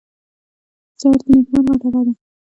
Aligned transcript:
سهار 0.99 1.15
د 1.23 1.23
نیکمرغۍ 1.31 1.73
ټپه 1.81 2.01
ده. 2.05 2.11